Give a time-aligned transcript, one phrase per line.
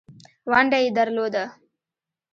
[0.49, 1.43] ونډه یې درلوده.